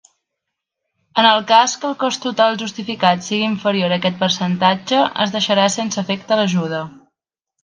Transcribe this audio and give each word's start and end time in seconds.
En 1.23 1.27
el 1.31 1.43
cas 1.51 1.75
que 1.83 1.87
el 1.89 1.93
cost 2.03 2.23
total 2.27 2.57
justificat 2.61 3.21
siga 3.27 3.49
inferior 3.51 3.93
a 3.93 4.01
aquest 4.01 4.19
percentatge, 4.25 5.03
es 5.27 5.37
deixarà 5.37 5.69
sense 5.77 6.03
efecte 6.05 6.41
l'ajuda. 6.43 6.83